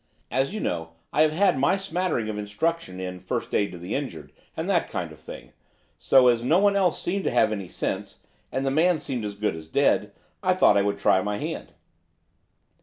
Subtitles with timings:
[0.31, 3.93] As you know, I have had my smattering of instruction in First Aid to the
[3.93, 5.51] Injured, and that kind of thing,
[5.99, 8.17] so, as no one else seemed to have any sense,
[8.51, 10.11] and the man seemed as good as dead,
[10.41, 11.73] I thought I would try my hand.